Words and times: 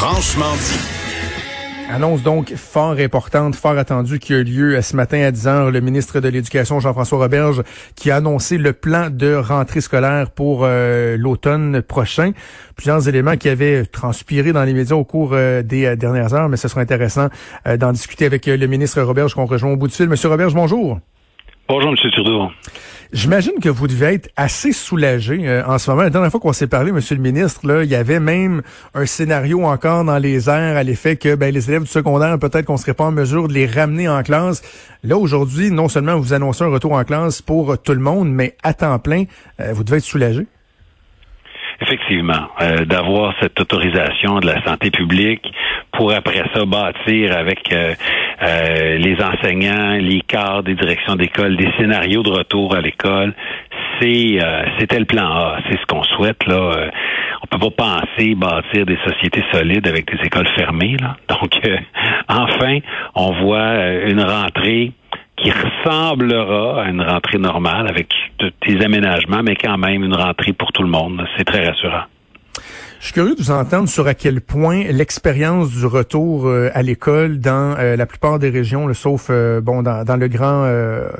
Franchement 0.00 0.54
dit. 0.54 0.78
Annonce 1.90 2.22
donc 2.22 2.54
fort 2.54 2.98
importante, 3.00 3.56
fort 3.56 3.76
attendue 3.76 4.20
qui 4.20 4.32
a 4.32 4.36
eu 4.36 4.44
lieu 4.44 4.80
ce 4.80 4.94
matin 4.94 5.20
à 5.22 5.32
10h. 5.32 5.70
Le 5.70 5.80
ministre 5.80 6.20
de 6.20 6.28
l'Éducation, 6.28 6.78
Jean-François 6.78 7.18
Roberge, 7.18 7.64
qui 7.96 8.12
a 8.12 8.16
annoncé 8.16 8.58
le 8.58 8.72
plan 8.72 9.10
de 9.10 9.34
rentrée 9.34 9.80
scolaire 9.80 10.30
pour 10.30 10.60
euh, 10.62 11.16
l'automne 11.16 11.82
prochain. 11.82 12.30
Plusieurs 12.76 13.08
éléments 13.08 13.36
qui 13.36 13.48
avaient 13.48 13.86
transpiré 13.86 14.52
dans 14.52 14.62
les 14.62 14.72
médias 14.72 14.94
au 14.94 15.04
cours 15.04 15.30
euh, 15.32 15.62
des 15.62 15.84
euh, 15.84 15.96
dernières 15.96 16.32
heures, 16.32 16.48
mais 16.48 16.58
ce 16.58 16.68
sera 16.68 16.80
intéressant 16.80 17.26
d'en 17.66 17.90
discuter 17.90 18.24
avec 18.24 18.46
le 18.46 18.66
ministre 18.68 19.02
Roberge 19.02 19.34
qu'on 19.34 19.46
rejoint 19.46 19.72
au 19.72 19.76
bout 19.76 19.88
du 19.88 19.94
fil. 19.94 20.08
Monsieur 20.08 20.28
Roberge, 20.28 20.54
bonjour. 20.54 21.00
Bonjour, 21.68 21.90
M. 21.90 21.96
Trudeau. 22.12 22.48
J'imagine 23.10 23.54
que 23.62 23.70
vous 23.70 23.88
devez 23.88 24.14
être 24.14 24.28
assez 24.36 24.70
soulagé 24.70 25.48
euh, 25.48 25.64
en 25.66 25.78
ce 25.78 25.90
moment. 25.90 26.02
La 26.02 26.10
dernière 26.10 26.30
fois 26.30 26.40
qu'on 26.40 26.52
s'est 26.52 26.66
parlé, 26.66 26.92
Monsieur 26.92 27.16
le 27.16 27.22
ministre, 27.22 27.66
là, 27.66 27.82
il 27.82 27.88
y 27.88 27.94
avait 27.94 28.20
même 28.20 28.60
un 28.92 29.06
scénario 29.06 29.64
encore 29.64 30.04
dans 30.04 30.18
les 30.18 30.50
airs 30.50 30.76
à 30.76 30.82
l'effet 30.82 31.16
que 31.16 31.34
ben, 31.34 31.52
les 31.52 31.70
élèves 31.70 31.84
du 31.84 31.88
secondaire, 31.88 32.38
peut-être 32.38 32.66
qu'on 32.66 32.76
serait 32.76 32.92
pas 32.92 33.04
en 33.04 33.10
mesure 33.10 33.48
de 33.48 33.54
les 33.54 33.66
ramener 33.66 34.10
en 34.10 34.22
classe. 34.22 34.60
Là, 35.04 35.16
aujourd'hui, 35.16 35.70
non 35.70 35.88
seulement 35.88 36.18
vous 36.18 36.34
annoncez 36.34 36.64
un 36.64 36.68
retour 36.68 36.92
en 36.92 37.04
classe 37.04 37.40
pour 37.40 37.78
tout 37.78 37.94
le 37.94 38.00
monde, 38.00 38.30
mais 38.30 38.56
à 38.62 38.74
temps 38.74 38.98
plein, 38.98 39.24
euh, 39.60 39.72
vous 39.72 39.84
devez 39.84 39.98
être 39.98 40.04
soulagé. 40.04 40.46
Effectivement, 41.80 42.48
euh, 42.60 42.84
d'avoir 42.86 43.34
cette 43.40 43.60
autorisation 43.60 44.40
de 44.40 44.46
la 44.46 44.64
santé 44.64 44.90
publique 44.90 45.46
pour 45.92 46.12
après 46.12 46.42
ça 46.52 46.64
bâtir 46.64 47.36
avec 47.36 47.72
euh, 47.72 47.94
euh, 48.42 48.98
les 48.98 49.16
enseignants, 49.22 49.92
les 49.92 50.20
cadres 50.22 50.64
des 50.64 50.74
directions 50.74 51.14
d'école, 51.14 51.56
des 51.56 51.70
scénarios 51.78 52.24
de 52.24 52.30
retour 52.30 52.74
à 52.74 52.80
l'école, 52.80 53.32
c'est 54.00 54.38
c'était 54.78 54.98
le 54.98 55.04
plan 55.04 55.26
A, 55.26 55.58
c'est 55.68 55.78
ce 55.78 55.86
qu'on 55.86 56.02
souhaite 56.04 56.46
là. 56.46 56.88
on 57.42 57.46
peut 57.46 57.70
pas 57.70 58.00
penser 58.16 58.34
bâtir 58.34 58.86
des 58.86 58.98
sociétés 59.04 59.44
solides 59.52 59.86
avec 59.88 60.06
des 60.06 60.24
écoles 60.24 60.48
fermées 60.56 60.96
là. 61.00 61.16
Donc 61.28 61.60
enfin, 62.28 62.78
on 63.14 63.32
voit 63.44 63.88
une 64.06 64.20
rentrée 64.20 64.92
qui 65.42 65.50
ressemblera 65.50 66.82
à 66.82 66.88
une 66.88 67.02
rentrée 67.02 67.38
normale 67.38 67.88
avec 67.88 68.12
des 68.40 68.84
aménagements, 68.84 69.42
mais 69.42 69.56
quand 69.56 69.78
même 69.78 70.02
une 70.02 70.14
rentrée 70.14 70.52
pour 70.52 70.72
tout 70.72 70.82
le 70.82 70.90
monde. 70.90 71.26
C'est 71.36 71.44
très 71.44 71.66
rassurant. 71.66 72.04
Je 73.00 73.04
suis 73.04 73.12
curieux 73.12 73.36
de 73.36 73.40
vous 73.40 73.52
entendre 73.52 73.88
sur 73.88 74.08
à 74.08 74.14
quel 74.14 74.40
point 74.40 74.82
l'expérience 74.90 75.70
du 75.70 75.86
retour 75.86 76.48
euh, 76.48 76.68
à 76.74 76.82
l'école 76.82 77.38
dans 77.38 77.76
euh, 77.78 77.94
la 77.94 78.06
plupart 78.06 78.40
des 78.40 78.50
régions, 78.50 78.92
sauf 78.92 79.28
euh, 79.30 79.60
bon 79.60 79.84
dans, 79.84 80.02
dans, 80.02 80.16
le 80.16 80.26
grand 80.26 80.66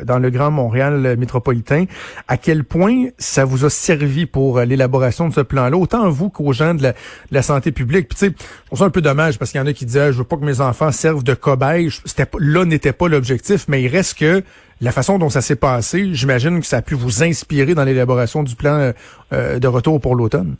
dans 0.02 0.18
le 0.18 0.30
grand 0.30 0.50
Montréal 0.50 1.16
métropolitain, 1.16 1.84
à 2.26 2.36
quel 2.36 2.64
point 2.64 3.06
ça 3.18 3.44
vous 3.44 3.64
a 3.64 3.70
servi 3.70 4.26
pour 4.26 4.58
l'élaboration 4.60 5.28
de 5.28 5.34
ce 5.34 5.40
plan-là, 5.40 5.76
autant 5.76 6.10
vous 6.10 6.30
qu'aux 6.30 6.52
gens 6.52 6.74
de 6.74 6.92
la, 7.30 7.42
santé 7.42 7.70
publique. 7.70 8.08
Puis 8.08 8.18
tu 8.18 8.26
sais, 8.26 8.46
trouve 8.66 8.80
ça 8.80 8.84
un 8.84 8.90
peu 8.90 9.00
dommage 9.00 9.38
parce 9.38 9.52
qu'il 9.52 9.60
y 9.60 9.62
en 9.62 9.66
a 9.66 9.72
qui 9.72 9.86
disaient 9.86 10.12
je 10.12 10.18
veux 10.18 10.24
pas 10.24 10.36
que 10.36 10.44
mes 10.44 10.60
enfants 10.60 10.90
servent 10.90 11.22
de 11.22 11.34
cobayes. 11.34 11.90
C'était 12.04 12.26
là 12.40 12.64
n'était 12.64 12.92
pas 12.92 13.06
l'objectif, 13.06 13.66
mais 13.68 13.82
il 13.84 13.88
reste 13.88 14.18
que 14.18 14.42
la 14.80 14.90
façon 14.90 15.20
dont 15.20 15.30
ça 15.30 15.42
s'est 15.42 15.56
passé, 15.56 16.08
j'imagine 16.12 16.58
que 16.58 16.66
ça 16.66 16.78
a 16.78 16.82
pu 16.82 16.96
vous 16.96 17.22
inspirer 17.22 17.74
dans 17.74 17.84
l'élaboration 17.84 18.42
du 18.42 18.56
plan 18.56 18.92
de 19.30 19.66
retour 19.68 20.00
pour 20.00 20.16
l'automne. 20.16 20.56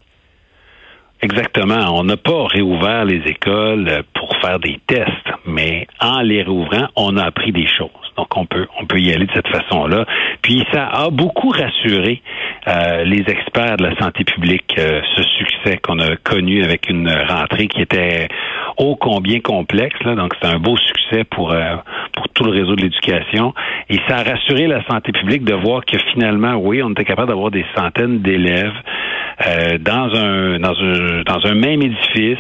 Exactement. 1.21 1.99
On 1.99 2.05
n'a 2.05 2.17
pas 2.17 2.47
réouvert 2.47 3.05
les 3.05 3.23
écoles 3.27 4.05
pour 4.15 4.37
faire 4.41 4.61
des 4.61 4.79
tests, 4.87 5.11
mais 5.47 5.89
en 6.01 6.21
les 6.21 6.43
réouvrant, 6.43 6.89
on 6.95 7.17
a 7.17 7.25
appris 7.25 7.51
des 7.51 7.67
choses. 7.67 7.91
Donc 8.17 8.37
on 8.37 8.47
peut 8.47 8.67
on 8.81 8.87
peut 8.87 8.99
y 8.99 9.13
aller 9.13 9.27
de 9.27 9.33
cette 9.33 9.49
façon-là. 9.49 10.05
Puis 10.43 10.65
ça 10.73 10.87
a 10.87 11.11
beaucoup 11.11 11.51
rassuré 11.51 12.23
euh, 12.67 13.05
les 13.05 13.25
experts 13.29 13.77
de 13.79 13.85
la 13.85 13.97
santé 13.97 14.25
publique 14.25 14.75
euh, 14.79 15.01
ce 15.17 15.23
succès 15.23 15.79
qu'on 15.79 15.99
a 16.01 16.17
connu 16.17 16.63
avec 16.63 16.89
une 16.89 17.09
rentrée 17.09 17.69
qui 17.69 17.81
était 17.81 18.29
ô 18.77 18.97
combien 18.97 19.41
complexe. 19.41 19.99
Là. 20.05 20.15
Donc 20.15 20.35
c'est 20.41 20.49
un 20.49 20.59
beau 20.59 20.77
succès 20.77 21.25
pour 21.25 21.53
euh, 21.53 21.77
pour 22.13 22.29
tout 22.29 22.45
le 22.45 22.51
réseau 22.51 22.77
de 22.77 22.83
l'éducation. 22.83 23.55
Et 23.89 23.99
ça 24.09 24.19
a 24.19 24.23
rassuré 24.23 24.67
la 24.67 24.85
santé 24.87 25.13
publique 25.13 25.45
de 25.45 25.55
voir 25.55 25.85
que 25.85 25.99
finalement, 26.13 26.55
oui, 26.57 26.83
on 26.83 26.91
était 26.91 27.05
capable 27.05 27.29
d'avoir 27.29 27.51
des 27.51 27.65
centaines 27.77 28.21
d'élèves 28.21 28.75
euh, 29.47 29.79
dans 29.79 30.15
un 30.15 30.59
dans 30.59 30.75
un 30.81 31.23
dans 31.23 31.47
un 31.47 31.55
même 31.55 31.83
édifice. 31.83 32.39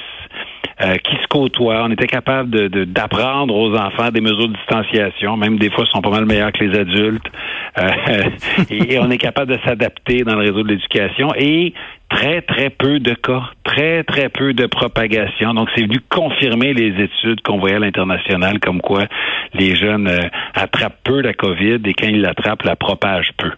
Euh, 0.80 0.94
qui 0.94 1.16
se 1.16 1.26
côtoient. 1.26 1.82
On 1.86 1.90
était 1.90 2.06
capable 2.06 2.50
de, 2.50 2.84
d'apprendre 2.84 3.52
aux 3.52 3.74
enfants 3.74 4.10
des 4.12 4.20
mesures 4.20 4.46
de 4.46 4.54
distanciation, 4.54 5.36
même 5.36 5.58
des 5.58 5.70
fois 5.70 5.84
ils 5.84 5.90
sont 5.90 6.00
pas 6.00 6.10
mal 6.10 6.24
meilleurs 6.24 6.52
que 6.52 6.62
les 6.62 6.78
adultes. 6.78 7.26
Euh, 7.80 8.22
et, 8.70 8.96
on 9.00 9.10
est 9.10 9.18
capable 9.18 9.56
de 9.56 9.58
s'adapter 9.64 10.22
dans 10.22 10.36
le 10.36 10.42
réseau 10.42 10.62
de 10.62 10.68
l'éducation. 10.68 11.32
Et 11.36 11.74
très, 12.08 12.42
très 12.42 12.70
peu 12.70 13.00
de 13.00 13.12
cas, 13.14 13.42
très, 13.64 14.04
très 14.04 14.28
peu 14.28 14.52
de 14.52 14.66
propagation. 14.66 15.52
Donc, 15.52 15.68
c'est 15.74 15.82
venu 15.82 15.98
confirmer 16.08 16.74
les 16.74 17.02
études 17.02 17.40
qu'on 17.42 17.58
voyait 17.58 17.76
à 17.76 17.80
l'international, 17.80 18.60
comme 18.60 18.80
quoi 18.80 19.06
les 19.54 19.74
jeunes 19.74 20.08
attrapent 20.54 21.00
peu 21.02 21.22
la 21.22 21.32
COVID 21.32 21.80
et 21.86 21.94
quand 21.94 22.06
ils 22.06 22.20
l'attrapent, 22.20 22.62
la 22.62 22.76
propagent 22.76 23.32
peu. 23.36 23.50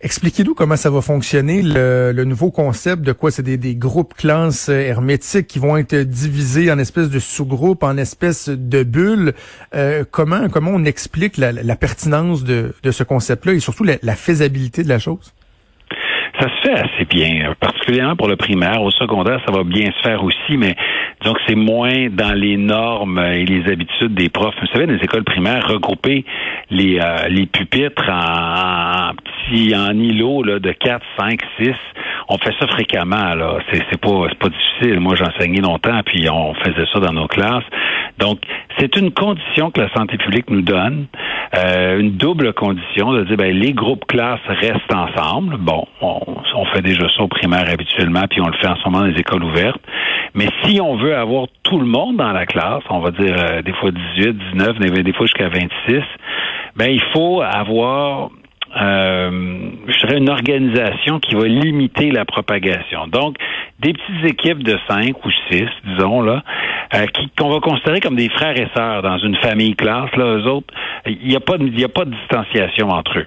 Expliquez-nous 0.00 0.54
comment 0.54 0.76
ça 0.76 0.90
va 0.90 1.00
fonctionner, 1.00 1.60
le, 1.60 2.24
nouveau 2.24 2.52
concept 2.52 3.02
de 3.02 3.12
quoi? 3.12 3.32
C'est 3.32 3.42
des, 3.42 3.56
des, 3.56 3.74
groupes 3.74 4.14
classes 4.14 4.68
euh, 4.68 4.78
hermétiques 4.78 5.48
qui 5.48 5.58
vont 5.58 5.76
être 5.76 5.96
divisés 5.96 6.70
en 6.70 6.78
espèces 6.78 7.10
de 7.10 7.18
sous-groupes, 7.18 7.82
en 7.82 7.96
espèces 7.96 8.48
de 8.48 8.84
bulles. 8.84 9.32
Euh, 9.74 10.04
comment 10.08 10.48
comment 10.48 10.70
on 10.72 10.84
explique 10.84 11.36
la, 11.36 11.76
pertinence 11.76 12.44
de, 12.44 12.74
de 12.82 12.90
ce 12.92 13.02
concept-là 13.02 13.54
et 13.54 13.60
surtout 13.60 13.82
la, 13.82 13.96
la 14.02 14.14
faisabilité 14.14 14.84
de 14.84 14.88
la 14.88 15.00
chose? 15.00 15.34
Ça 16.40 16.48
se 16.48 16.68
fait 16.68 16.78
assez 16.78 17.04
bien, 17.04 17.52
particulièrement 17.58 18.14
pour 18.14 18.28
le 18.28 18.36
primaire. 18.36 18.82
Au 18.82 18.92
secondaire, 18.92 19.40
ça 19.44 19.52
va 19.52 19.64
bien 19.64 19.86
se 19.86 20.00
faire 20.08 20.22
aussi, 20.22 20.56
mais 20.56 20.76
donc 21.24 21.36
c'est 21.48 21.56
moins 21.56 22.08
dans 22.10 22.32
les 22.32 22.56
normes 22.56 23.18
et 23.18 23.44
les 23.44 23.70
habitudes 23.72 24.14
des 24.14 24.28
profs. 24.28 24.54
Vous 24.60 24.68
savez, 24.68 24.86
dans 24.86 24.92
les 24.92 25.02
écoles 25.02 25.24
primaires, 25.24 25.66
regrouper 25.66 26.24
les, 26.70 27.00
euh, 27.00 27.28
les 27.28 27.46
pupitres 27.46 28.08
en, 28.08 29.14
en 29.74 29.92
îlots 29.92 30.42
là, 30.42 30.58
de 30.58 30.72
4, 30.72 31.04
5, 31.18 31.40
6, 31.60 31.70
on 32.28 32.38
fait 32.38 32.54
ça 32.58 32.66
fréquemment. 32.66 33.34
Là. 33.34 33.58
C'est, 33.70 33.82
c'est 33.90 34.00
pas 34.00 34.26
c'est 34.28 34.38
pas 34.38 34.48
difficile. 34.48 35.00
Moi, 35.00 35.14
j'enseignais 35.16 35.60
longtemps, 35.60 36.00
puis 36.04 36.28
on 36.30 36.54
faisait 36.54 36.86
ça 36.92 37.00
dans 37.00 37.12
nos 37.12 37.26
classes. 37.26 37.64
Donc, 38.18 38.40
c'est 38.78 38.96
une 38.96 39.12
condition 39.12 39.70
que 39.70 39.80
la 39.80 39.92
santé 39.94 40.16
publique 40.16 40.50
nous 40.50 40.62
donne, 40.62 41.06
euh, 41.56 41.98
une 41.98 42.12
double 42.12 42.52
condition 42.52 43.12
de 43.12 43.24
dire 43.24 43.36
ben, 43.36 43.56
les 43.56 43.72
groupes 43.72 44.04
classes 44.06 44.40
restent 44.46 44.94
ensemble. 44.94 45.56
Bon, 45.56 45.86
on, 46.00 46.20
on 46.54 46.64
fait 46.66 46.82
déjà 46.82 47.08
ça 47.08 47.22
au 47.22 47.28
primaire 47.28 47.68
habituellement, 47.68 48.24
puis 48.28 48.40
on 48.40 48.48
le 48.48 48.56
fait 48.58 48.66
en 48.66 48.76
ce 48.76 48.84
moment 48.84 49.00
dans 49.00 49.06
les 49.06 49.18
écoles 49.18 49.44
ouvertes. 49.44 49.80
Mais 50.34 50.48
si 50.64 50.80
on 50.80 50.96
veut 50.96 51.16
avoir 51.16 51.46
tout 51.62 51.78
le 51.78 51.86
monde 51.86 52.16
dans 52.16 52.32
la 52.32 52.46
classe, 52.46 52.82
on 52.90 53.00
va 53.00 53.10
dire 53.12 53.34
euh, 53.38 53.62
des 53.62 53.72
fois 53.72 53.90
18, 54.16 54.36
19, 54.54 54.78
des 54.78 55.12
fois 55.12 55.26
jusqu'à 55.26 55.48
26, 55.48 56.02
ben 56.76 56.90
il 56.90 57.02
faut 57.12 57.42
avoir 57.42 58.30
euh, 58.76 59.70
je 59.86 60.06
dirais 60.06 60.18
une 60.18 60.28
organisation 60.28 61.20
qui 61.20 61.34
va 61.34 61.46
limiter 61.46 62.10
la 62.10 62.24
propagation. 62.24 63.06
Donc, 63.06 63.36
des 63.80 63.92
petites 63.92 64.24
équipes 64.24 64.62
de 64.62 64.78
cinq 64.88 65.24
ou 65.24 65.30
six, 65.50 65.68
disons 65.84 66.20
là, 66.20 66.42
euh, 66.94 67.06
qu'on 67.38 67.48
va 67.48 67.60
considérer 67.60 68.00
comme 68.00 68.16
des 68.16 68.28
frères 68.28 68.58
et 68.58 68.68
sœurs 68.74 69.02
dans 69.02 69.18
une 69.18 69.36
famille 69.36 69.74
classe. 69.74 70.14
Là, 70.16 70.36
eux 70.36 70.46
autres, 70.46 70.72
il 71.06 71.28
n'y 71.28 71.36
a 71.36 71.40
pas, 71.40 71.54
a 71.54 71.88
pas 71.88 72.04
de 72.04 72.14
distanciation 72.14 72.90
entre 72.90 73.18
eux. 73.18 73.26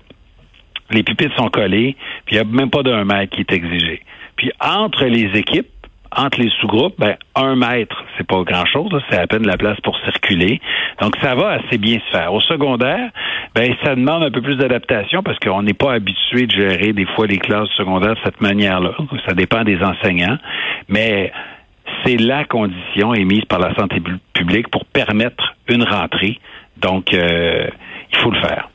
Les 0.91 1.03
pupitres 1.03 1.35
sont 1.37 1.49
collés, 1.49 1.95
puis 2.25 2.35
il 2.35 2.41
n'y 2.41 2.47
a 2.47 2.51
même 2.51 2.69
pas 2.69 2.83
d'un 2.83 3.05
mètre 3.05 3.35
qui 3.35 3.41
est 3.41 3.53
exigé. 3.53 4.01
Puis 4.35 4.51
entre 4.59 5.05
les 5.05 5.39
équipes, 5.39 5.69
entre 6.15 6.41
les 6.41 6.49
sous-groupes, 6.59 6.95
ben, 6.99 7.15
un 7.35 7.55
mètre, 7.55 8.03
c'est 8.17 8.27
pas 8.27 8.43
grand-chose, 8.43 8.89
c'est 9.09 9.17
à 9.17 9.27
peine 9.27 9.47
la 9.47 9.57
place 9.57 9.79
pour 9.81 9.97
circuler. 9.99 10.59
Donc, 11.01 11.15
ça 11.21 11.35
va 11.35 11.51
assez 11.51 11.77
bien 11.77 11.99
se 11.99 12.11
faire. 12.11 12.33
Au 12.33 12.41
secondaire, 12.41 13.11
ben, 13.53 13.73
ça 13.83 13.95
demande 13.95 14.23
un 14.23 14.31
peu 14.31 14.41
plus 14.41 14.55
d'adaptation 14.55 15.23
parce 15.23 15.37
qu'on 15.39 15.63
n'est 15.63 15.73
pas 15.73 15.93
habitué 15.93 16.47
de 16.47 16.51
gérer 16.51 16.93
des 16.93 17.05
fois 17.05 17.27
les 17.27 17.37
classes 17.37 17.69
secondaires 17.75 18.15
de 18.15 18.19
cette 18.23 18.39
manière-là. 18.39 18.93
Ça 19.27 19.33
dépend 19.33 19.63
des 19.63 19.77
enseignants. 19.81 20.37
Mais 20.87 21.31
c'est 22.05 22.17
la 22.17 22.45
condition 22.45 23.13
émise 23.13 23.45
par 23.45 23.59
la 23.59 23.75
santé 23.75 24.01
publique 24.33 24.69
pour 24.69 24.85
permettre 24.85 25.55
une 25.67 25.83
rentrée. 25.83 26.39
Donc, 26.77 27.13
euh, 27.13 27.67
il 28.11 28.17
faut 28.19 28.31
le 28.31 28.39
faire. 28.39 28.69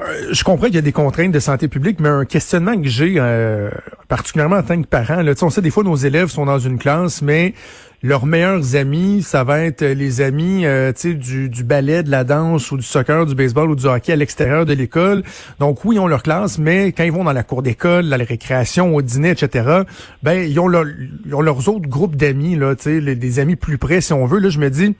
Euh, 0.00 0.32
je 0.32 0.44
comprends 0.44 0.66
qu'il 0.66 0.76
y 0.76 0.78
a 0.78 0.82
des 0.82 0.92
contraintes 0.92 1.32
de 1.32 1.38
santé 1.38 1.68
publique, 1.68 1.98
mais 2.00 2.08
un 2.08 2.24
questionnement 2.24 2.80
que 2.80 2.88
j'ai, 2.88 3.14
euh, 3.16 3.70
particulièrement 4.08 4.56
en 4.56 4.62
tant 4.62 4.80
que 4.80 4.86
parent, 4.86 5.22
là, 5.22 5.32
on 5.42 5.50
sait 5.50 5.62
des 5.62 5.70
fois 5.70 5.82
nos 5.82 5.96
élèves 5.96 6.28
sont 6.28 6.46
dans 6.46 6.58
une 6.58 6.78
classe, 6.78 7.22
mais 7.22 7.54
leurs 8.02 8.26
meilleurs 8.26 8.76
amis, 8.76 9.22
ça 9.22 9.42
va 9.42 9.60
être 9.60 9.84
les 9.84 10.20
amis 10.20 10.64
euh, 10.64 10.92
du, 10.92 11.48
du 11.48 11.64
ballet, 11.64 12.02
de 12.02 12.10
la 12.10 12.22
danse 12.22 12.70
ou 12.70 12.76
du 12.76 12.82
soccer, 12.84 13.26
du 13.26 13.34
baseball 13.34 13.70
ou 13.70 13.74
du 13.74 13.86
hockey 13.86 14.12
à 14.12 14.16
l'extérieur 14.16 14.64
de 14.66 14.72
l'école. 14.72 15.24
Donc 15.58 15.84
oui, 15.84 15.96
ils 15.96 15.98
ont 15.98 16.06
leur 16.06 16.22
classe, 16.22 16.58
mais 16.58 16.92
quand 16.92 17.02
ils 17.02 17.12
vont 17.12 17.24
dans 17.24 17.32
la 17.32 17.42
cour 17.42 17.62
d'école, 17.62 18.06
la 18.06 18.16
récréation, 18.16 18.94
au 18.94 19.02
dîner, 19.02 19.30
etc., 19.30 19.82
ben 20.22 20.48
ils 20.48 20.58
ont, 20.60 20.68
leur, 20.68 20.84
ils 21.26 21.34
ont 21.34 21.40
leurs 21.40 21.68
autres 21.68 21.88
groupes 21.88 22.14
d'amis, 22.14 22.54
là, 22.54 22.74
des 22.74 23.38
amis 23.40 23.56
plus 23.56 23.78
près, 23.78 24.00
si 24.00 24.12
on 24.12 24.26
veut. 24.26 24.38
Là, 24.38 24.48
je 24.48 24.60
me 24.60 24.70
dis, 24.70 24.94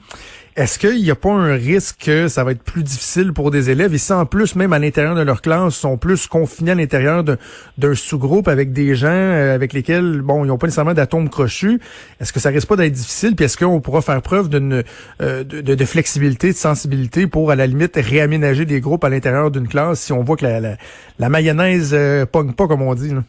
est-ce 0.59 0.77
qu'il 0.77 1.01
n'y 1.01 1.09
a 1.09 1.15
pas 1.15 1.31
un 1.31 1.53
risque 1.53 2.03
que 2.03 2.27
ça 2.27 2.43
va 2.43 2.51
être 2.51 2.61
plus 2.61 2.83
difficile 2.83 3.31
pour 3.31 3.49
des 3.49 3.69
élèves? 3.69 3.93
Et 3.93 3.97
si 3.97 4.11
en 4.11 4.25
plus, 4.25 4.57
même 4.57 4.73
à 4.73 4.79
l'intérieur 4.79 5.15
de 5.15 5.21
leur 5.21 5.41
classe, 5.41 5.73
sont 5.73 5.97
plus 5.97 6.27
confinés 6.27 6.71
à 6.71 6.75
l'intérieur 6.75 7.23
d'un 7.23 7.95
sous-groupe 7.95 8.49
avec 8.49 8.73
des 8.73 8.93
gens 8.93 9.07
euh, 9.07 9.55
avec 9.55 9.71
lesquels, 9.71 10.19
bon, 10.21 10.43
ils 10.43 10.49
n'ont 10.49 10.57
pas 10.57 10.67
nécessairement 10.67 10.93
d'atomes 10.93 11.29
crochus, 11.29 11.79
est-ce 12.19 12.33
que 12.33 12.41
ça 12.41 12.49
risque 12.49 12.67
pas 12.67 12.75
d'être 12.75 12.91
difficile? 12.91 13.37
Puis 13.37 13.45
est-ce 13.45 13.55
qu'on 13.55 13.79
pourra 13.79 14.01
faire 14.01 14.21
preuve 14.21 14.49
d'une 14.49 14.83
euh, 15.21 15.45
de, 15.45 15.85
flexibilité, 15.85 16.49
de 16.49 16.57
sensibilité 16.57 17.25
pour, 17.25 17.51
à 17.51 17.55
la 17.55 17.65
limite, 17.65 17.95
réaménager 17.95 18.65
des 18.65 18.81
groupes 18.81 19.05
à 19.05 19.09
l'intérieur 19.09 19.51
d'une 19.51 19.69
classe 19.69 20.01
si 20.01 20.11
on 20.11 20.23
voit 20.23 20.35
que 20.35 20.45
la, 20.45 20.75
la, 21.19 21.29
mayonnaise 21.29 21.93
euh, 21.93 22.25
pogne 22.25 22.51
pas, 22.51 22.67
comme 22.67 22.81
on 22.81 22.93
dit? 22.95 23.13
Là? 23.13 23.23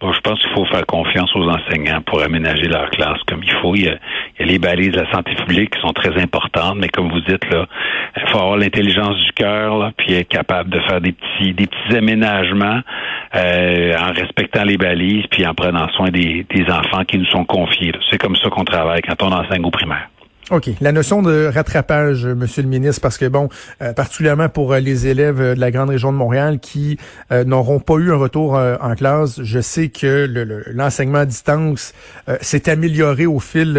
Bon, 0.00 0.12
je 0.12 0.20
pense 0.20 0.38
qu'il 0.40 0.50
faut 0.54 0.64
faire 0.66 0.86
confiance 0.86 1.34
aux 1.34 1.48
enseignants 1.48 2.00
pour 2.02 2.22
aménager 2.22 2.68
leur 2.68 2.88
classe 2.90 3.18
comme 3.26 3.42
il 3.42 3.52
faut. 3.60 3.74
Les 4.38 4.58
balises 4.58 4.92
de 4.92 5.00
la 5.00 5.10
santé 5.10 5.34
publique 5.34 5.74
sont 5.80 5.92
très 5.92 6.20
importantes, 6.20 6.76
mais 6.78 6.88
comme 6.88 7.10
vous 7.10 7.20
dites, 7.20 7.44
là, 7.50 7.66
il 8.16 8.28
faut 8.30 8.38
avoir 8.38 8.56
l'intelligence 8.56 9.16
du 9.16 9.32
cœur, 9.32 9.92
puis 9.96 10.14
être 10.14 10.28
capable 10.28 10.70
de 10.70 10.80
faire 10.80 11.00
des 11.00 11.12
petits, 11.12 11.54
des 11.54 11.66
petits 11.66 11.96
aménagements 11.96 12.80
euh, 13.34 13.94
en 13.98 14.12
respectant 14.12 14.64
les 14.64 14.76
balises, 14.76 15.26
puis 15.30 15.46
en 15.46 15.54
prenant 15.54 15.88
soin 15.90 16.10
des, 16.10 16.46
des 16.54 16.64
enfants 16.70 17.04
qui 17.04 17.18
nous 17.18 17.26
sont 17.26 17.44
confiés. 17.44 17.92
C'est 18.10 18.18
comme 18.18 18.36
ça 18.36 18.48
qu'on 18.50 18.64
travaille 18.64 19.02
quand 19.02 19.22
on 19.22 19.32
enseigne 19.32 19.64
au 19.64 19.70
primaire. 19.70 20.08
OK. 20.50 20.70
La 20.80 20.92
notion 20.92 21.20
de 21.20 21.50
rattrapage, 21.52 22.24
Monsieur 22.24 22.62
le 22.62 22.70
ministre, 22.70 23.02
parce 23.02 23.18
que 23.18 23.26
bon, 23.26 23.50
euh, 23.82 23.92
particulièrement 23.92 24.48
pour 24.48 24.72
euh, 24.72 24.80
les 24.80 25.06
élèves 25.06 25.42
euh, 25.42 25.54
de 25.54 25.60
la 25.60 25.70
grande 25.70 25.90
région 25.90 26.10
de 26.10 26.16
Montréal 26.16 26.58
qui 26.58 26.98
n'auront 27.30 27.80
pas 27.80 27.96
eu 27.96 28.12
un 28.12 28.16
retour 28.16 28.54
en 28.54 28.94
classe, 28.94 29.42
je 29.42 29.60
sais 29.60 29.88
que 29.88 30.26
l'enseignement 30.72 31.18
à 31.18 31.26
distance 31.26 31.92
s'est 32.40 32.70
amélioré 32.70 33.26
au 33.26 33.38
fil 33.38 33.74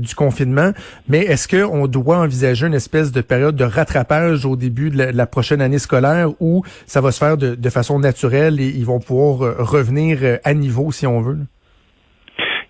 du 0.00 0.14
confinement, 0.14 0.72
mais 1.08 1.20
est-ce 1.20 1.48
qu'on 1.48 1.86
doit 1.86 2.18
envisager 2.18 2.66
une 2.66 2.74
espèce 2.74 3.12
de 3.12 3.20
période 3.20 3.56
de 3.56 3.64
rattrapage 3.64 4.44
au 4.44 4.56
début 4.56 4.90
de 4.90 5.02
la, 5.02 5.26
prochaine 5.26 5.60
année 5.60 5.78
scolaire 5.78 6.30
où 6.40 6.62
ça 6.86 7.00
va 7.00 7.12
se 7.12 7.18
faire 7.18 7.36
de 7.36 7.70
façon 7.70 7.98
naturelle 7.98 8.60
et 8.60 8.68
ils 8.68 8.84
vont 8.84 9.00
pouvoir 9.00 9.56
revenir 9.58 10.38
à 10.44 10.54
niveau 10.54 10.92
si 10.92 11.06
on 11.06 11.20
veut? 11.20 11.38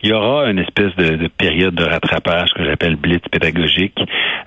Il 0.03 0.11
y 0.11 0.13
aura 0.13 0.51
une 0.51 0.59
espèce 0.59 0.95
de, 0.97 1.29
période 1.29 1.75
de 1.75 1.85
rattrapage 1.85 2.51
que 2.55 2.65
j'appelle 2.65 2.97
blitz 2.97 3.23
pédagogique, 3.31 3.99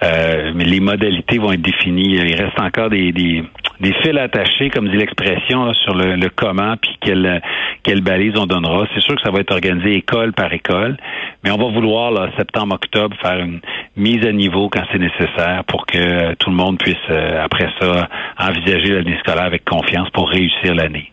euh, 0.03 0.51
mais 0.53 0.65
les 0.65 0.81
modalités 0.81 1.37
vont 1.37 1.53
être 1.53 1.61
définies. 1.61 2.15
Il 2.15 2.35
reste 2.35 2.59
encore 2.59 2.89
des, 2.89 3.13
des, 3.13 3.43
des 3.79 3.93
fils 4.01 4.17
attachés, 4.17 4.69
comme 4.69 4.89
dit 4.89 4.97
l'expression, 4.97 5.73
sur 5.73 5.95
le, 5.95 6.29
comment, 6.35 6.75
puis 6.75 6.97
quelle, 7.01 7.41
quelle 7.83 8.01
balise 8.01 8.33
on 8.37 8.45
donnera. 8.45 8.85
C'est 8.93 9.01
sûr 9.01 9.15
que 9.15 9.21
ça 9.21 9.31
va 9.31 9.39
être 9.39 9.51
organisé 9.51 9.95
école 9.95 10.33
par 10.33 10.51
école, 10.51 10.97
mais 11.43 11.51
on 11.51 11.57
va 11.57 11.71
vouloir, 11.73 12.11
là, 12.11 12.29
septembre-octobre, 12.37 13.15
faire 13.21 13.39
une 13.39 13.61
mise 13.95 14.25
à 14.25 14.33
niveau 14.33 14.69
quand 14.69 14.83
c'est 14.91 14.99
nécessaire 14.99 15.63
pour 15.67 15.85
que 15.85 16.33
tout 16.35 16.49
le 16.49 16.55
monde 16.55 16.77
puisse, 16.77 16.95
euh, 17.09 17.43
après 17.43 17.69
ça, 17.79 18.09
envisager 18.37 18.89
l'année 18.89 19.17
scolaire 19.19 19.45
avec 19.45 19.63
confiance 19.63 20.09
pour 20.09 20.29
réussir 20.29 20.75
l'année. 20.75 21.11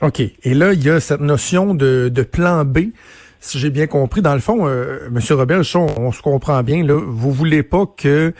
OK. 0.00 0.20
Et 0.20 0.54
là, 0.54 0.72
il 0.72 0.84
y 0.84 0.90
a 0.90 1.00
cette 1.00 1.20
notion 1.20 1.74
de, 1.74 2.08
de 2.08 2.22
plan 2.22 2.64
B 2.64 2.90
si 3.44 3.58
j'ai 3.58 3.68
bien 3.68 3.86
compris, 3.86 4.22
dans 4.22 4.34
le 4.34 4.40
fond, 4.40 4.66
euh, 4.66 5.00
Monsieur 5.10 5.34
Robert, 5.34 5.60
on, 5.74 6.12
se 6.12 6.22
comprend 6.22 6.62
bien, 6.62 6.82
là, 6.82 6.94
vous 6.94 7.30
voulez 7.30 7.62
pas 7.62 7.84
que 7.84 8.32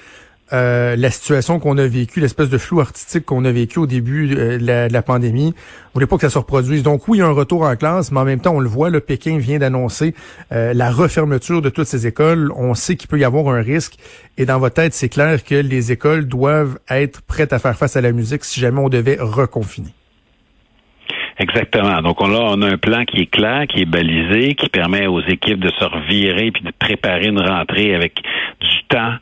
euh, 0.54 0.96
la 0.96 1.10
situation 1.10 1.60
qu'on 1.60 1.76
a 1.76 1.86
vécue, 1.86 2.20
l'espèce 2.20 2.48
de 2.48 2.56
flou 2.56 2.80
artistique 2.80 3.26
qu'on 3.26 3.44
a 3.44 3.52
vécu 3.52 3.78
au 3.78 3.86
début 3.86 4.34
euh, 4.34 4.56
de, 4.58 4.92
la, 4.92 5.02
pandémie, 5.02 5.50
vous 5.50 5.90
voulez 5.92 6.06
pas 6.06 6.16
que 6.16 6.22
ça 6.22 6.30
se 6.30 6.38
reproduise? 6.38 6.82
Donc 6.82 7.06
oui, 7.06 7.18
il 7.18 7.20
y 7.20 7.22
a 7.22 7.26
un 7.26 7.32
retour 7.32 7.62
en 7.64 7.76
classe, 7.76 8.12
mais 8.12 8.20
en 8.20 8.24
même 8.24 8.40
temps, 8.40 8.54
on 8.54 8.60
le 8.60 8.68
voit, 8.68 8.88
le 8.88 9.00
Pékin 9.00 9.36
vient 9.36 9.58
d'annoncer 9.58 10.14
la 10.50 10.90
refermeture 10.90 11.60
de 11.60 11.68
toutes 11.68 11.86
ces 11.86 12.06
écoles. 12.06 12.50
On 12.56 12.74
sait 12.74 12.96
qu'il 12.96 13.08
peut 13.08 13.18
y 13.18 13.24
avoir 13.24 13.54
un 13.54 13.60
risque. 13.60 13.96
Et 14.38 14.46
dans 14.46 14.58
votre 14.58 14.76
tête, 14.76 14.94
c'est 14.94 15.10
clair 15.10 15.44
que 15.44 15.54
les 15.54 15.92
écoles 15.92 16.26
doivent 16.26 16.78
être 16.88 17.20
prêtes 17.20 17.52
à 17.52 17.58
faire 17.58 17.76
face 17.76 17.96
à 17.96 18.00
la 18.00 18.12
musique 18.12 18.44
si 18.44 18.58
jamais 18.58 18.80
on 18.80 18.88
devait 18.88 19.18
reconfiner. 19.20 19.92
Exactement. 21.38 22.00
Donc 22.00 22.20
là, 22.20 22.38
on 22.42 22.62
a 22.62 22.72
un 22.72 22.78
plan 22.78 23.04
qui 23.04 23.22
est 23.22 23.30
clair, 23.30 23.66
qui 23.66 23.82
est 23.82 23.90
balisé, 23.90 24.54
qui 24.54 24.68
permet 24.68 25.06
aux 25.06 25.20
équipes 25.20 25.58
de 25.58 25.70
se 25.70 25.84
revirer 25.84 26.52
puis 26.52 26.62
de 26.62 26.70
préparer 26.78 27.26
une 27.26 27.40
rentrée 27.40 27.94
avec 27.94 28.14
du 28.60 28.84
temps 28.88 29.14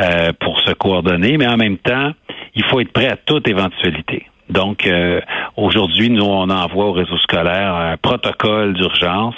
euh, 0.00 0.32
pour 0.40 0.58
se 0.60 0.72
coordonner, 0.72 1.36
mais 1.36 1.46
en 1.46 1.56
même 1.56 1.76
temps, 1.76 2.12
il 2.54 2.64
faut 2.64 2.80
être 2.80 2.92
prêt 2.92 3.08
à 3.08 3.16
toute 3.16 3.46
éventualité. 3.48 4.26
Donc, 4.48 4.86
euh, 4.86 5.20
aujourd'hui, 5.58 6.08
nous, 6.08 6.24
on 6.24 6.48
envoie 6.48 6.86
au 6.86 6.92
réseau 6.92 7.18
scolaire 7.18 7.74
un 7.74 7.98
protocole 7.98 8.72
d'urgence 8.72 9.34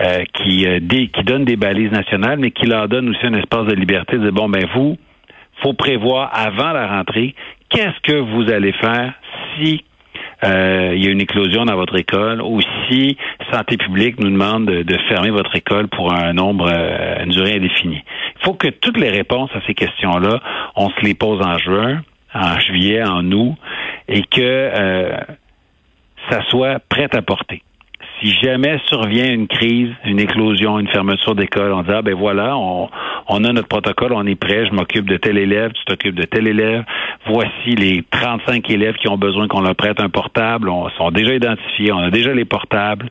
euh, 0.00 0.24
qui, 0.32 0.66
qui 0.88 1.24
donne 1.24 1.44
des 1.44 1.56
balises 1.56 1.90
nationales, 1.90 2.38
mais 2.38 2.52
qui 2.52 2.66
leur 2.66 2.88
donne 2.88 3.10
aussi 3.10 3.26
un 3.26 3.34
espace 3.34 3.66
de 3.66 3.74
liberté 3.74 4.16
de 4.16 4.30
bon, 4.30 4.48
ben 4.48 4.66
vous, 4.74 4.96
faut 5.62 5.74
prévoir 5.74 6.30
avant 6.32 6.72
la 6.72 6.86
rentrée 6.86 7.34
qu'est-ce 7.68 8.00
que 8.02 8.16
vous 8.16 8.50
allez 8.50 8.72
faire 8.72 9.12
si 9.56 9.84
euh, 10.46 10.92
il 10.94 11.04
y 11.04 11.08
a 11.08 11.10
une 11.10 11.20
éclosion 11.20 11.64
dans 11.64 11.74
votre 11.74 11.96
école, 11.96 12.40
ou 12.40 12.60
si 12.88 13.16
Santé 13.52 13.76
publique 13.76 14.18
nous 14.20 14.30
demande 14.30 14.66
de, 14.66 14.98
fermer 15.08 15.30
votre 15.30 15.54
école 15.56 15.88
pour 15.88 16.12
un 16.12 16.32
nombre, 16.32 16.70
euh, 16.70 17.24
une 17.24 17.30
durée 17.30 17.54
indéfinie. 17.54 18.02
Il 18.38 18.44
faut 18.44 18.54
que 18.54 18.68
toutes 18.68 18.98
les 18.98 19.10
réponses 19.10 19.50
à 19.54 19.60
ces 19.66 19.74
questions-là, 19.74 20.40
on 20.76 20.90
se 20.90 21.00
les 21.02 21.14
pose 21.14 21.44
en 21.44 21.58
juin, 21.58 22.02
en 22.34 22.60
juillet, 22.60 23.02
en 23.02 23.30
août, 23.32 23.54
et 24.08 24.22
que 24.22 24.40
euh, 24.40 25.16
ça 26.30 26.42
soit 26.48 26.78
prêt 26.88 27.08
à 27.12 27.22
porter 27.22 27.62
si 28.20 28.32
jamais 28.42 28.78
survient 28.86 29.30
une 29.30 29.46
crise, 29.46 29.90
une 30.04 30.20
éclosion, 30.20 30.78
une 30.78 30.88
fermeture 30.88 31.34
d'école, 31.34 31.72
on 31.72 31.82
dit 31.82 31.90
ah 31.92 32.02
ben 32.02 32.14
voilà, 32.14 32.56
on, 32.56 32.88
on 33.28 33.44
a 33.44 33.52
notre 33.52 33.68
protocole, 33.68 34.12
on 34.12 34.26
est 34.26 34.36
prêt, 34.36 34.66
je 34.66 34.72
m'occupe 34.72 35.08
de 35.08 35.16
tel 35.16 35.36
élève, 35.36 35.72
tu 35.72 35.84
t'occupes 35.84 36.14
de 36.14 36.24
tel 36.24 36.46
élève. 36.46 36.84
Voici 37.26 37.74
les 37.76 38.04
35 38.10 38.70
élèves 38.70 38.94
qui 38.96 39.08
ont 39.08 39.18
besoin 39.18 39.48
qu'on 39.48 39.60
leur 39.60 39.74
prête 39.74 40.00
un 40.00 40.08
portable. 40.08 40.68
On 40.68 40.88
sont 40.90 41.10
déjà 41.10 41.34
identifiés, 41.34 41.92
on 41.92 41.98
a 41.98 42.10
déjà 42.10 42.32
les 42.32 42.44
portables. 42.44 43.08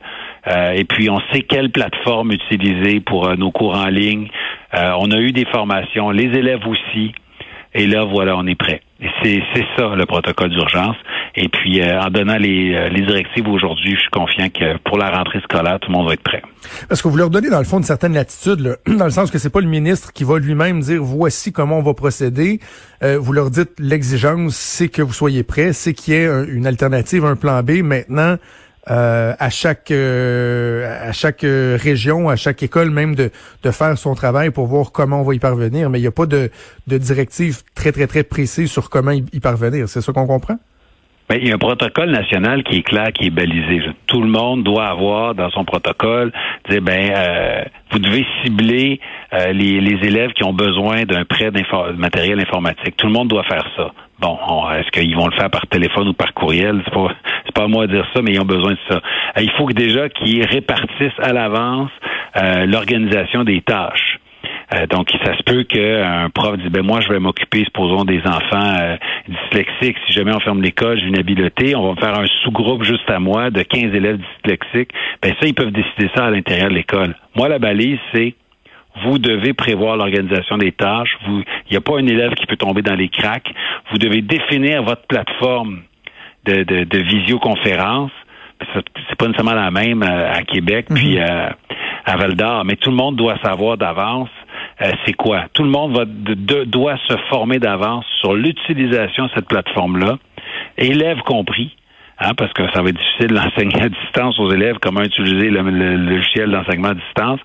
Euh, 0.48 0.72
et 0.72 0.84
puis 0.84 1.10
on 1.10 1.20
sait 1.32 1.42
quelle 1.42 1.70
plateforme 1.70 2.32
utiliser 2.32 3.00
pour 3.00 3.26
euh, 3.26 3.36
nos 3.36 3.50
cours 3.50 3.76
en 3.76 3.88
ligne. 3.88 4.28
Euh, 4.74 4.92
on 4.98 5.10
a 5.10 5.18
eu 5.18 5.32
des 5.32 5.44
formations, 5.44 6.10
les 6.10 6.36
élèves 6.38 6.66
aussi. 6.66 7.12
Et 7.74 7.86
là, 7.86 8.04
voilà, 8.04 8.36
on 8.36 8.46
est 8.46 8.54
prêt. 8.54 8.80
C'est, 9.22 9.42
ça 9.76 9.94
le 9.94 10.06
protocole 10.06 10.48
d'urgence. 10.48 10.96
Et 11.36 11.48
puis, 11.48 11.82
euh, 11.82 12.00
en 12.00 12.10
donnant 12.10 12.36
les, 12.36 12.74
euh, 12.74 12.88
les 12.88 13.04
directives 13.04 13.46
aujourd'hui, 13.48 13.94
je 13.94 14.00
suis 14.00 14.10
confiant 14.10 14.48
que 14.48 14.78
pour 14.78 14.96
la 14.96 15.10
rentrée 15.10 15.40
scolaire, 15.40 15.78
tout 15.80 15.90
le 15.90 15.96
monde 15.96 16.08
va 16.08 16.14
être 16.14 16.22
prêt. 16.22 16.42
Parce 16.88 17.02
que 17.02 17.08
vous 17.08 17.16
leur 17.16 17.30
donnez, 17.30 17.50
dans 17.50 17.58
le 17.58 17.64
fond, 17.64 17.78
une 17.78 17.84
certaine 17.84 18.14
latitude, 18.14 18.78
dans 18.86 19.04
le 19.04 19.10
sens 19.10 19.30
que 19.30 19.38
c'est 19.38 19.50
pas 19.50 19.60
le 19.60 19.68
ministre 19.68 20.12
qui 20.12 20.24
va 20.24 20.38
lui-même 20.38 20.80
dire 20.80 21.02
voici 21.02 21.52
comment 21.52 21.78
on 21.78 21.82
va 21.82 21.94
procéder. 21.94 22.60
Euh, 23.02 23.18
vous 23.18 23.32
leur 23.32 23.50
dites 23.50 23.72
l'exigence, 23.78 24.56
c'est 24.56 24.88
que 24.88 25.02
vous 25.02 25.12
soyez 25.12 25.42
prêts, 25.42 25.72
c'est 25.72 25.92
qu'il 25.92 26.14
y 26.14 26.16
ait 26.16 26.44
une 26.48 26.66
alternative, 26.66 27.24
un 27.24 27.36
plan 27.36 27.62
B. 27.62 27.82
Maintenant, 27.82 28.36
euh, 28.88 29.34
à 29.40 29.50
chaque 29.50 29.90
euh, 29.90 31.08
à 31.08 31.10
chaque 31.10 31.42
euh, 31.42 31.76
région, 31.80 32.28
à 32.28 32.36
chaque 32.36 32.62
école 32.62 32.90
même 32.90 33.16
de, 33.16 33.32
de 33.64 33.70
faire 33.72 33.98
son 33.98 34.14
travail 34.14 34.50
pour 34.50 34.66
voir 34.66 34.92
comment 34.92 35.22
on 35.22 35.24
va 35.24 35.34
y 35.34 35.40
parvenir. 35.40 35.90
Mais 35.90 35.98
il 35.98 36.02
n'y 36.02 36.08
a 36.08 36.12
pas 36.12 36.26
de, 36.26 36.50
de 36.86 36.96
directive 36.96 37.62
très, 37.74 37.90
très, 37.90 38.06
très 38.06 38.22
précise 38.22 38.70
sur 38.70 38.88
comment 38.88 39.10
y, 39.10 39.40
parvenir. 39.40 39.88
C'est 39.88 40.00
ça 40.00 40.12
qu'on 40.12 40.28
comprend? 40.28 40.58
Il 41.30 41.48
y 41.48 41.50
a 41.50 41.54
un 41.54 41.58
protocole 41.58 42.10
national 42.10 42.62
qui 42.62 42.78
est 42.78 42.82
clair, 42.82 43.12
qui 43.12 43.26
est 43.26 43.30
balisé. 43.30 43.82
Tout 44.06 44.22
le 44.22 44.28
monde 44.28 44.62
doit 44.62 44.86
avoir 44.86 45.34
dans 45.34 45.50
son 45.50 45.64
protocole, 45.64 46.32
dire 46.68 46.80
ben 46.82 47.64
vous 47.90 47.98
devez 47.98 48.24
cibler 48.42 49.00
les, 49.32 49.80
les 49.80 50.06
élèves 50.06 50.32
qui 50.32 50.44
ont 50.44 50.52
besoin 50.52 51.02
d'un 51.02 51.24
prêt 51.24 51.50
de 51.50 51.96
matériel 51.96 52.38
informatique. 52.40 52.96
Tout 52.96 53.08
le 53.08 53.12
monde 53.12 53.28
doit 53.28 53.42
faire 53.42 53.66
ça. 53.76 53.90
Bon, 54.18 54.38
est-ce 54.70 54.90
qu'ils 54.92 55.14
vont 55.14 55.26
le 55.26 55.36
faire 55.36 55.50
par 55.50 55.66
téléphone 55.66 56.08
ou 56.08 56.12
par 56.14 56.32
courriel? 56.32 56.80
C'est 56.84 56.94
pas, 56.94 57.08
c'est 57.44 57.54
pas 57.54 57.68
moi 57.68 57.86
de 57.86 57.92
dire 57.92 58.06
ça, 58.14 58.22
mais 58.22 58.32
ils 58.32 58.40
ont 58.40 58.46
besoin 58.46 58.72
de 58.72 58.78
ça. 58.88 58.96
Euh, 58.96 59.42
il 59.42 59.50
faut 59.52 59.66
que 59.66 59.74
déjà 59.74 60.08
qu'ils 60.08 60.44
répartissent 60.46 61.18
à 61.18 61.34
l'avance 61.34 61.90
euh, 62.36 62.64
l'organisation 62.64 63.44
des 63.44 63.60
tâches. 63.60 64.15
Euh, 64.74 64.86
donc, 64.86 65.10
ça 65.24 65.36
se 65.36 65.42
peut 65.44 65.62
qu'un 65.62 66.28
prof 66.30 66.58
dise, 66.58 66.70
ben 66.70 66.84
moi, 66.84 67.00
je 67.00 67.08
vais 67.08 67.20
m'occuper, 67.20 67.64
supposons, 67.64 68.04
des 68.04 68.20
enfants 68.26 68.96
dyslexiques. 69.28 69.96
Si 70.06 70.12
jamais 70.12 70.34
on 70.34 70.40
ferme 70.40 70.62
l'école, 70.62 70.98
j'ai 70.98 71.06
une 71.06 71.18
habileté, 71.18 71.76
on 71.76 71.92
va 71.92 72.00
faire 72.00 72.18
un 72.18 72.26
sous-groupe 72.42 72.82
juste 72.82 73.08
à 73.08 73.18
moi 73.18 73.50
de 73.50 73.62
15 73.62 73.94
élèves 73.94 74.18
dyslexiques. 74.18 74.90
Ben 75.22 75.34
ça, 75.40 75.46
ils 75.46 75.54
peuvent 75.54 75.72
décider 75.72 76.10
ça 76.16 76.26
à 76.26 76.30
l'intérieur 76.30 76.68
de 76.68 76.74
l'école. 76.74 77.14
Moi, 77.36 77.48
la 77.48 77.58
balise, 77.58 77.98
c'est 78.12 78.34
vous 79.04 79.18
devez 79.18 79.52
prévoir 79.52 79.96
l'organisation 79.96 80.56
des 80.58 80.72
tâches. 80.72 81.16
il 81.26 81.44
n'y 81.70 81.76
a 81.76 81.80
pas 81.80 81.98
un 81.98 82.06
élève 82.06 82.34
qui 82.34 82.46
peut 82.46 82.56
tomber 82.56 82.82
dans 82.82 82.94
les 82.94 83.08
cracks. 83.08 83.52
Vous 83.90 83.98
devez 83.98 84.22
définir 84.22 84.82
votre 84.82 85.06
plateforme 85.06 85.82
de, 86.46 86.62
de, 86.62 86.84
de 86.84 86.98
visioconférence. 86.98 88.12
C'est 88.74 89.16
pas 89.18 89.26
nécessairement 89.26 89.54
la 89.54 89.70
même 89.70 90.02
euh, 90.02 90.32
à 90.32 90.42
Québec, 90.42 90.86
puis 90.94 91.16
mhm. 91.16 91.24
euh, 91.28 91.48
à 92.06 92.16
Val 92.16 92.34
d'Or, 92.36 92.64
mais 92.64 92.76
tout 92.76 92.90
le 92.90 92.96
monde 92.96 93.16
doit 93.16 93.36
savoir 93.44 93.76
d'avance 93.76 94.30
euh, 94.82 94.92
c'est 95.04 95.14
quoi? 95.14 95.46
Tout 95.54 95.62
le 95.62 95.70
monde 95.70 95.96
va, 95.96 96.04
doit 96.66 96.98
se 97.08 97.16
former 97.30 97.58
d'avance 97.58 98.04
sur 98.20 98.34
l'utilisation 98.34 99.26
de 99.26 99.30
cette 99.34 99.48
plateforme-là, 99.48 100.18
élèves 100.76 101.20
compris. 101.20 101.74
Hein, 102.18 102.32
parce 102.34 102.50
que 102.54 102.62
ça 102.72 102.80
va 102.80 102.88
être 102.88 102.96
difficile 102.96 103.36
d'enseigner 103.36 103.78
à 103.82 103.88
distance 103.90 104.38
aux 104.38 104.50
élèves 104.50 104.76
comment 104.80 105.02
utiliser 105.02 105.50
le, 105.50 105.60
logiciel 105.96 106.50
d'enseignement 106.50 106.88
à 106.88 106.94
distance. 106.94 107.40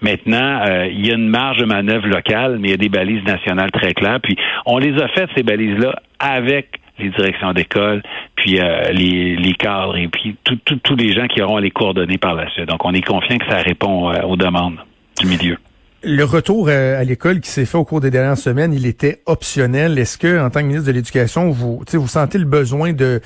Maintenant, 0.00 0.62
euh, 0.68 0.86
il 0.86 1.04
y 1.04 1.10
a 1.10 1.16
une 1.16 1.28
marge 1.28 1.58
de 1.58 1.64
manœuvre 1.64 2.06
locale, 2.06 2.58
mais 2.60 2.68
il 2.68 2.70
y 2.70 2.74
a 2.74 2.76
des 2.76 2.88
balises 2.88 3.24
nationales 3.24 3.72
très 3.72 3.94
claires. 3.94 4.20
Puis 4.22 4.36
on 4.66 4.78
les 4.78 4.96
a 5.02 5.08
faites, 5.08 5.30
ces 5.36 5.42
balises-là, 5.42 5.96
avec 6.20 6.78
les 7.00 7.08
directions 7.10 7.52
d'école, 7.52 8.02
puis 8.36 8.60
euh, 8.60 8.90
les, 8.92 9.34
les, 9.34 9.54
cadres 9.54 9.96
et 9.96 10.08
puis 10.08 10.36
tous 10.44 10.96
les 10.96 11.12
gens 11.12 11.26
qui 11.26 11.42
auront 11.42 11.56
à 11.56 11.60
les 11.60 11.70
coordonner 11.70 12.18
par 12.18 12.34
la 12.34 12.48
suite. 12.50 12.68
Donc, 12.68 12.84
on 12.84 12.92
est 12.92 13.02
confiant 13.02 13.38
que 13.38 13.46
ça 13.48 13.62
répond 13.62 14.12
aux 14.12 14.36
demandes 14.36 14.78
du 15.20 15.26
milieu. 15.26 15.58
Le 16.04 16.22
retour 16.22 16.68
à, 16.68 17.02
l'école 17.02 17.40
qui 17.40 17.50
s'est 17.50 17.64
fait 17.64 17.76
au 17.76 17.84
cours 17.84 18.00
des 18.00 18.12
dernières 18.12 18.38
semaines, 18.38 18.72
il 18.72 18.86
était 18.86 19.20
optionnel. 19.26 19.98
Est-ce 19.98 20.16
que, 20.16 20.40
en 20.40 20.48
tant 20.48 20.60
que 20.60 20.66
ministre 20.66 20.86
de 20.86 20.92
l'Éducation, 20.92 21.50
vous, 21.50 21.82
vous 21.92 22.08
sentez 22.08 22.38
le 22.38 22.44
besoin 22.44 22.92
de, 22.92 23.20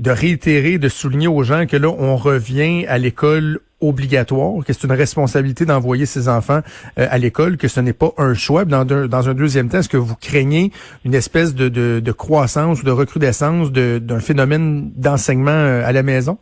de 0.00 0.10
réitérer, 0.10 0.78
de 0.78 0.88
souligner 0.88 1.28
aux 1.28 1.44
gens 1.44 1.66
que 1.66 1.76
là, 1.76 1.88
on 1.88 2.16
revient 2.16 2.84
à 2.86 2.98
l'école 2.98 3.60
obligatoire, 3.80 4.64
que 4.64 4.72
c'est 4.72 4.88
une 4.88 4.92
responsabilité 4.92 5.66
d'envoyer 5.66 6.04
ses 6.04 6.28
enfants 6.28 6.62
euh, 6.98 7.06
à 7.08 7.18
l'école, 7.18 7.58
que 7.58 7.68
ce 7.68 7.78
n'est 7.78 7.92
pas 7.92 8.12
un 8.18 8.34
choix? 8.34 8.64
Dans, 8.64 8.84
dans 8.84 9.28
un 9.28 9.34
deuxième 9.34 9.68
temps, 9.68 9.78
est-ce 9.78 9.88
que 9.88 9.96
vous 9.96 10.16
craignez 10.16 10.72
une 11.04 11.14
espèce 11.14 11.54
de, 11.54 11.68
de, 11.68 12.00
de 12.00 12.12
croissance 12.12 12.80
ou 12.80 12.84
de 12.84 12.90
recrudescence 12.90 13.70
d'un 13.70 14.20
phénomène 14.20 14.90
d'enseignement 14.96 15.50
euh, 15.52 15.86
à 15.86 15.92
la 15.92 16.02
maison? 16.02 16.38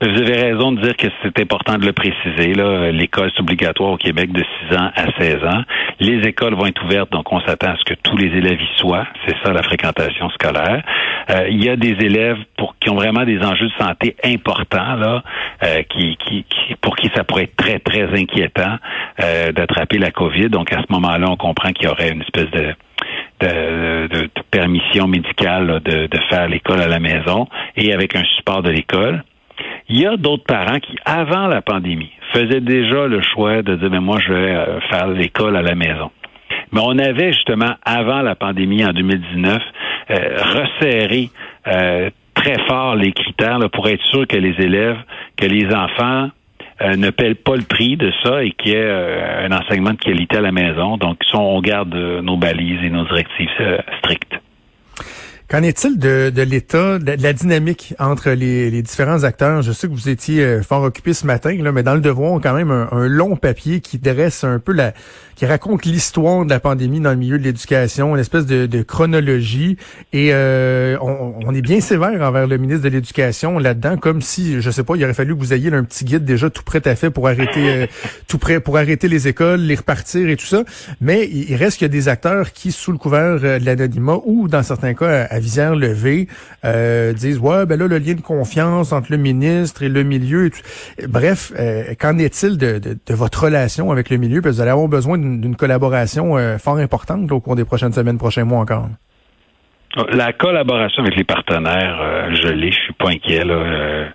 Vous 0.00 0.06
avez 0.06 0.40
raison 0.40 0.70
de 0.70 0.80
dire 0.80 0.96
que 0.96 1.08
c'est 1.22 1.40
important 1.40 1.76
de 1.76 1.84
le 1.84 1.92
préciser. 1.92 2.54
Là, 2.54 2.92
l'école 2.92 3.32
est 3.34 3.40
obligatoire 3.40 3.90
au 3.90 3.96
Québec 3.96 4.30
de 4.30 4.44
6 4.70 4.76
ans 4.76 4.90
à 4.94 5.06
16 5.18 5.44
ans. 5.44 5.62
Les 5.98 6.24
écoles 6.28 6.54
vont 6.54 6.66
être 6.66 6.84
ouvertes, 6.84 7.10
donc 7.10 7.32
on 7.32 7.40
s'attend 7.40 7.72
à 7.72 7.76
ce 7.76 7.84
que 7.84 7.94
tous 7.94 8.16
les 8.16 8.28
élèves 8.28 8.60
y 8.62 8.78
soient. 8.78 9.08
C'est 9.26 9.34
ça 9.42 9.52
la 9.52 9.64
fréquentation 9.64 10.30
scolaire. 10.30 10.84
Euh, 11.30 11.48
il 11.50 11.64
y 11.64 11.68
a 11.68 11.74
des 11.74 11.96
élèves 11.98 12.38
pour 12.56 12.76
qui 12.78 12.90
ont 12.90 12.94
vraiment 12.94 13.24
des 13.24 13.40
enjeux 13.40 13.66
de 13.66 13.72
santé 13.84 14.14
importants 14.22 14.94
là, 14.94 15.24
euh, 15.64 15.82
qui, 15.88 16.16
qui, 16.16 16.44
pour 16.80 16.94
qui 16.94 17.10
ça 17.16 17.24
pourrait 17.24 17.44
être 17.44 17.56
très 17.56 17.80
très 17.80 18.04
inquiétant 18.16 18.76
euh, 19.20 19.50
d'attraper 19.50 19.98
la 19.98 20.12
COVID. 20.12 20.48
Donc 20.48 20.72
à 20.72 20.78
ce 20.78 20.92
moment-là, 20.92 21.26
on 21.28 21.36
comprend 21.36 21.70
qu'il 21.70 21.88
y 21.88 21.90
aurait 21.90 22.10
une 22.10 22.22
espèce 22.22 22.50
de 22.52 22.72
de, 23.40 24.08
de, 24.08 24.28
permission 24.50 25.06
médicale 25.06 25.80
de, 25.84 26.08
de 26.08 26.18
faire 26.28 26.48
l'école 26.48 26.80
à 26.80 26.88
la 26.88 26.98
maison 26.98 27.46
et 27.76 27.92
avec 27.92 28.16
un 28.16 28.24
support 28.24 28.62
de 28.62 28.70
l'école. 28.70 29.22
Il 29.88 30.00
y 30.00 30.06
a 30.06 30.16
d'autres 30.16 30.44
parents 30.44 30.78
qui, 30.80 30.96
avant 31.04 31.46
la 31.46 31.62
pandémie, 31.62 32.12
faisaient 32.32 32.60
déjà 32.60 33.06
le 33.06 33.22
choix 33.22 33.62
de 33.62 33.76
dire, 33.76 33.90
mais 33.90 34.00
moi, 34.00 34.18
je 34.20 34.32
vais 34.32 34.54
euh, 34.54 34.80
faire 34.90 35.08
l'école 35.08 35.56
à 35.56 35.62
la 35.62 35.74
maison. 35.74 36.10
Mais 36.72 36.80
on 36.82 36.98
avait 36.98 37.32
justement, 37.32 37.74
avant 37.84 38.20
la 38.20 38.34
pandémie, 38.34 38.84
en 38.84 38.92
2019, 38.92 39.62
euh, 40.10 40.14
resserré 40.42 41.30
euh, 41.66 42.10
très 42.34 42.58
fort 42.66 42.96
les 42.96 43.12
critères 43.12 43.58
pour 43.72 43.88
être 43.88 44.04
sûr 44.04 44.26
que 44.26 44.36
les 44.36 44.54
élèves, 44.62 44.98
que 45.36 45.46
les 45.46 45.74
enfants 45.74 46.30
ne 46.80 47.10
paient 47.10 47.34
pas 47.34 47.56
le 47.56 47.64
prix 47.64 47.96
de 47.96 48.12
ça 48.22 48.44
et 48.44 48.52
qu'il 48.52 48.70
y 48.70 48.76
ait 48.76 48.88
un 48.88 49.50
enseignement 49.50 49.90
de 49.90 49.96
qualité 49.96 50.36
à 50.36 50.40
la 50.40 50.52
maison. 50.52 50.96
Donc, 50.96 51.18
on 51.34 51.60
garde 51.60 51.92
nos 51.92 52.36
balises 52.36 52.84
et 52.84 52.90
nos 52.90 53.04
directives 53.04 53.50
strictes. 53.98 54.38
Qu'en 55.50 55.62
est-il 55.62 55.98
de, 55.98 56.28
de 56.28 56.42
l'état, 56.42 56.98
de, 56.98 57.22
la 57.22 57.32
dynamique 57.32 57.94
entre 57.98 58.28
les, 58.32 58.70
les, 58.70 58.82
différents 58.82 59.24
acteurs? 59.24 59.62
Je 59.62 59.72
sais 59.72 59.88
que 59.88 59.94
vous 59.94 60.10
étiez 60.10 60.44
euh, 60.44 60.62
fort 60.62 60.82
occupé 60.82 61.14
ce 61.14 61.24
matin, 61.24 61.56
là, 61.62 61.72
mais 61.72 61.82
dans 61.82 61.94
le 61.94 62.02
devoir, 62.02 62.32
on 62.32 62.38
a 62.38 62.42
quand 62.42 62.52
même 62.52 62.70
un, 62.70 62.86
un, 62.92 63.08
long 63.08 63.34
papier 63.34 63.80
qui 63.80 63.96
dresse 63.96 64.44
un 64.44 64.58
peu 64.58 64.72
la, 64.72 64.92
qui 65.36 65.46
raconte 65.46 65.86
l'histoire 65.86 66.44
de 66.44 66.50
la 66.50 66.58
pandémie 66.58 67.00
dans 67.00 67.12
le 67.12 67.16
milieu 67.16 67.38
de 67.38 67.44
l'éducation, 67.44 68.14
une 68.14 68.20
espèce 68.20 68.44
de, 68.44 68.66
de 68.66 68.82
chronologie. 68.82 69.78
Et 70.12 70.30
euh, 70.32 70.98
on, 71.00 71.34
on, 71.46 71.54
est 71.54 71.62
bien 71.62 71.80
sévère 71.80 72.20
envers 72.28 72.48
le 72.48 72.58
ministre 72.58 72.82
de 72.82 72.88
l'Éducation 72.88 73.58
là-dedans, 73.58 73.96
comme 73.96 74.20
si, 74.20 74.60
je 74.60 74.70
sais 74.70 74.82
pas, 74.82 74.96
il 74.96 75.04
aurait 75.04 75.14
fallu 75.14 75.34
que 75.34 75.40
vous 75.40 75.54
ayez 75.54 75.72
un 75.72 75.84
petit 75.84 76.04
guide 76.04 76.24
déjà 76.24 76.50
tout 76.50 76.64
prêt 76.64 76.86
à 76.86 76.96
fait 76.96 77.08
pour 77.08 77.28
arrêter, 77.28 77.70
euh, 77.70 77.86
tout 78.26 78.38
prêt 78.38 78.58
pour 78.58 78.76
arrêter 78.76 79.06
les 79.06 79.28
écoles, 79.28 79.60
les 79.60 79.76
repartir 79.76 80.28
et 80.28 80.36
tout 80.36 80.44
ça. 80.44 80.64
Mais 81.00 81.26
il 81.26 81.54
reste 81.54 81.78
qu'il 81.78 81.84
y 81.84 81.90
a 81.90 81.92
des 81.92 82.08
acteurs 82.08 82.52
qui, 82.52 82.72
sous 82.72 82.90
le 82.90 82.98
couvert 82.98 83.38
de 83.38 83.64
l'anonymat 83.64 84.18
ou 84.26 84.48
dans 84.48 84.64
certains 84.64 84.92
cas 84.94 85.28
visière 85.38 85.74
levée 85.74 86.28
euh, 86.64 87.12
disent 87.12 87.38
ouais 87.38 87.66
ben 87.66 87.78
là 87.78 87.86
le 87.86 87.98
lien 87.98 88.14
de 88.14 88.20
confiance 88.20 88.92
entre 88.92 89.10
le 89.10 89.18
ministre 89.18 89.82
et 89.82 89.88
le 89.88 90.02
milieu. 90.02 90.50
Bref, 91.08 91.52
euh, 91.58 91.94
qu'en 91.98 92.18
est-il 92.18 92.58
de, 92.58 92.80
votre 93.10 93.44
relation 93.44 93.90
avec 93.90 94.10
le 94.10 94.16
milieu? 94.16 94.40
Parce 94.40 94.52
que 94.52 94.56
vous 94.56 94.62
allez 94.62 94.70
avoir 94.70 94.88
besoin 94.88 95.18
d'une 95.18 95.56
collaboration 95.56 96.36
euh, 96.36 96.58
fort 96.58 96.78
importante 96.78 97.30
au 97.32 97.40
cours 97.40 97.56
des 97.56 97.64
prochaines 97.64 97.92
semaines, 97.92 98.18
prochains 98.18 98.44
mois 98.44 98.60
encore. 98.60 98.88
La 100.12 100.32
collaboration 100.32 101.02
avec 101.02 101.16
les 101.16 101.24
partenaires, 101.24 102.30
je 102.34 102.48
l'ai, 102.48 102.70
je 102.70 102.78
suis 102.78 102.92
pas 102.92 103.08
inquiet. 103.08 103.42
Là. 103.42 104.08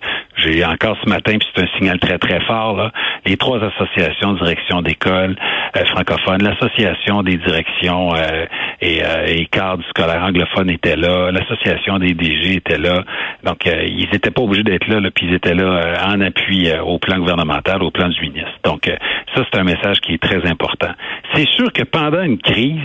J'ai 0.44 0.64
encore 0.64 0.96
ce 1.02 1.08
matin, 1.08 1.38
puis 1.38 1.48
c'est 1.54 1.62
un 1.62 1.66
signal 1.78 1.98
très, 1.98 2.18
très 2.18 2.40
fort, 2.40 2.76
là, 2.76 2.92
les 3.24 3.36
trois 3.36 3.62
associations, 3.62 4.34
direction 4.34 4.82
d'école 4.82 5.36
euh, 5.76 5.84
francophone, 5.86 6.42
l'association 6.42 7.22
des 7.22 7.36
directions 7.38 8.14
euh, 8.14 8.44
et, 8.80 9.02
euh, 9.02 9.26
et 9.26 9.46
cadres 9.46 9.82
scolaires 9.88 10.22
anglophones 10.22 10.68
étaient 10.68 10.96
là, 10.96 11.30
l'association 11.30 11.98
des 11.98 12.12
DG 12.12 12.56
était 12.56 12.78
là. 12.78 13.04
Donc, 13.42 13.66
euh, 13.66 13.84
ils 13.86 14.08
n'étaient 14.12 14.30
pas 14.30 14.42
obligés 14.42 14.64
d'être 14.64 14.86
là, 14.86 15.00
là 15.00 15.10
puis 15.10 15.26
ils 15.26 15.34
étaient 15.34 15.54
là 15.54 15.94
en 16.06 16.20
appui 16.20 16.70
au 16.84 16.98
plan 16.98 17.18
gouvernemental, 17.18 17.82
au 17.82 17.90
plan 17.90 18.08
du 18.08 18.20
ministre. 18.20 18.58
Donc, 18.64 18.90
ça, 19.34 19.42
c'est 19.50 19.58
un 19.58 19.64
message 19.64 20.00
qui 20.00 20.14
est 20.14 20.22
très 20.22 20.46
important. 20.46 20.90
C'est 21.34 21.48
sûr 21.48 21.72
que 21.72 21.82
pendant 21.84 22.22
une 22.22 22.38
crise, 22.38 22.80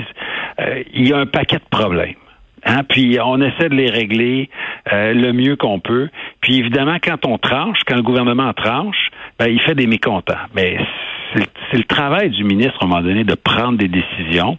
il 0.94 1.08
y 1.08 1.14
a 1.14 1.18
un 1.18 1.26
paquet 1.26 1.58
de 1.58 1.70
problèmes. 1.70 2.16
Hein, 2.66 2.84
puis 2.88 3.18
on 3.24 3.42
essaie 3.42 3.70
de 3.70 3.76
les 3.76 3.90
régler 3.90 4.50
euh, 4.92 5.14
le 5.14 5.34
mieux 5.34 5.56
qu'on 5.56 5.80
peut. 5.80 6.10
Puis 6.42 6.58
évidemment, 6.58 6.98
quand 7.02 7.26
on 7.26 7.38
tranche, 7.38 7.80
quand 7.88 7.96
le 7.96 8.02
gouvernement 8.02 8.54
tranche, 8.54 9.10
ben, 9.38 9.48
il 9.48 9.60
fait 9.62 9.76
des 9.76 9.88
mécontents. 9.88 10.34
Mais 10.56 10.78
c'est 11.34 11.78
le 11.78 11.84
travail 11.84 12.30
du 12.30 12.44
ministre, 12.44 12.78
à 12.82 12.86
un 12.86 12.88
moment 12.88 13.02
donné, 13.02 13.24
de 13.24 13.36
prendre 13.36 13.78
des 13.78 13.88
décisions. 13.88 14.58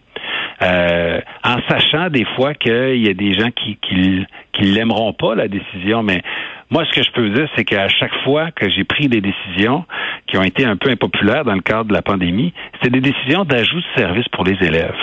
Euh, 0.63 1.21
en 1.43 1.57
sachant 1.71 2.11
des 2.11 2.27
fois 2.37 2.53
qu'il 2.53 3.03
y 3.03 3.09
a 3.09 3.15
des 3.15 3.33
gens 3.33 3.51
qui 3.51 3.79
qui, 3.81 4.27
qui 4.53 4.63
l'aimeront 4.65 5.15
pas 5.15 5.35
la 5.35 5.49
décision, 5.49 6.03
mais 6.03 6.21
moi 6.69 6.85
ce 6.85 6.95
que 6.95 7.03
je 7.03 7.11
peux 7.13 7.31
dire 7.31 7.49
c'est 7.57 7.65
qu'à 7.65 7.89
chaque 7.89 8.15
fois 8.25 8.51
que 8.51 8.69
j'ai 8.69 8.85
pris 8.85 9.09
des 9.09 9.23
décisions 9.23 9.87
qui 10.27 10.37
ont 10.37 10.43
été 10.43 10.67
un 10.67 10.77
peu 10.77 10.91
impopulaires 10.91 11.47
dans 11.47 11.55
le 11.55 11.63
cadre 11.63 11.87
de 11.87 11.95
la 11.95 12.03
pandémie, 12.03 12.53
c'est 12.83 12.91
des 12.91 13.01
décisions 13.01 13.45
d'ajout 13.45 13.81
de 13.81 14.01
services 14.01 14.29
pour 14.29 14.45
les 14.45 14.63
élèves. 14.63 14.99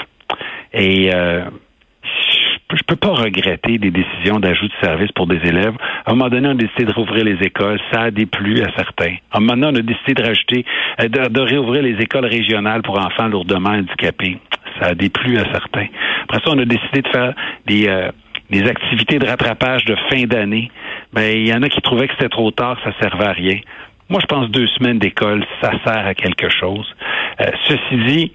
Et 0.74 1.10
euh, 1.12 1.46
je 2.76 2.84
peux 2.86 2.98
pas 2.98 3.14
regretter 3.14 3.78
des 3.78 3.92
décisions 3.92 4.40
d'ajout 4.40 4.68
de 4.68 4.74
services 4.84 5.12
pour 5.14 5.28
des 5.28 5.38
élèves. 5.38 5.74
À 6.06 6.12
un 6.12 6.16
moment 6.16 6.30
donné, 6.30 6.50
on 6.50 6.52
a 6.52 6.56
décidé 6.56 6.86
de 6.86 6.92
rouvrir 6.92 7.24
les 7.24 7.38
écoles. 7.42 7.80
Ça 7.94 8.02
a 8.02 8.12
déplu 8.12 8.62
à 8.62 8.68
certains. 8.76 9.16
À 9.32 9.38
un 9.38 9.40
moment 9.40 9.54
donné, 9.54 9.78
on 9.78 9.80
a 9.80 9.82
décidé 9.82 10.14
de 10.14 10.24
rajouter, 10.24 10.66
euh, 11.02 11.08
de, 11.08 11.40
réouvrir 11.40 11.82
les 11.82 11.96
écoles 12.02 12.26
régionales 12.26 12.82
pour 12.82 13.00
enfants 13.00 13.28
lourdement 13.28 13.70
handicapés. 13.70 14.38
Ça 14.82 14.88
a 14.88 14.96
déplu 14.96 15.38
à 15.38 15.46
certains. 15.52 15.88
Après 16.24 16.40
ça, 16.44 16.52
on 16.54 16.60
a 16.60 16.66
décidé 16.66 17.02
de 17.02 17.08
faire 17.08 17.34
des, 17.66 17.88
euh, 17.88 18.12
des 18.50 18.68
activités 18.68 19.18
de 19.18 19.26
rattrapage 19.26 19.86
de 19.86 19.96
fin 20.10 20.24
d'année. 20.24 20.70
Ben, 21.14 21.38
il 21.38 21.48
y 21.48 21.54
en 21.54 21.64
a 21.64 21.70
qui 21.70 21.82
trouvaient 21.82 22.08
que 22.08 22.14
c'était 22.14 22.30
trop 22.30 22.52
tard, 22.52 22.78
que 22.78 22.92
ça 22.92 22.98
servait 23.00 23.28
à 23.28 23.32
rien. 23.32 23.60
Moi, 24.10 24.20
je 24.22 24.26
pense 24.26 24.50
deux 24.52 24.68
semaines 24.68 25.00
d'école, 25.00 25.46
ça 25.62 25.72
sert 25.86 26.06
à 26.06 26.14
quelque 26.14 26.50
chose. 26.50 26.86
Euh, 27.42 27.46
ceci 27.66 27.98
dit, 28.06 28.32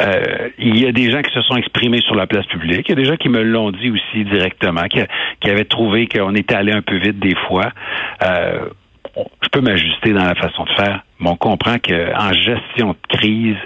euh, 0.00 0.48
il 0.58 0.78
y 0.78 0.86
a 0.86 0.92
des 0.92 1.10
gens 1.10 1.22
qui 1.22 1.32
se 1.32 1.42
sont 1.42 1.56
exprimés 1.56 2.00
sur 2.02 2.14
la 2.14 2.26
place 2.26 2.46
publique. 2.46 2.88
Il 2.88 2.90
y 2.90 2.92
a 2.92 3.02
des 3.02 3.04
gens 3.04 3.16
qui 3.16 3.28
me 3.28 3.42
l'ont 3.42 3.70
dit 3.70 3.90
aussi 3.90 4.24
directement, 4.24 4.84
qui, 4.84 5.00
qui 5.40 5.50
avaient 5.50 5.64
trouvé 5.64 6.06
qu'on 6.06 6.34
était 6.34 6.54
allé 6.54 6.72
un 6.72 6.82
peu 6.82 6.96
vite 6.96 7.18
des 7.18 7.34
fois. 7.48 7.70
Euh, 8.22 8.68
je 9.16 9.48
peux 9.50 9.60
m'ajuster 9.60 10.12
dans 10.12 10.24
la 10.24 10.34
façon 10.34 10.64
de 10.64 10.70
faire, 10.70 11.04
mais 11.18 11.30
on 11.30 11.36
comprend 11.36 11.78
qu'en 11.78 12.32
gestion 12.32 12.90
de 12.90 13.16
crise, 13.16 13.56